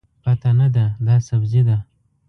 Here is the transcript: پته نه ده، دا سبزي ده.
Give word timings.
پته 0.23 0.49
نه 0.59 0.67
ده، 0.75 0.85
دا 1.05 1.15
سبزي 1.27 1.61
ده. 1.67 1.77